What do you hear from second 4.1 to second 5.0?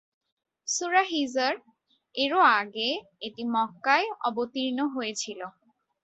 অবতীর্ণ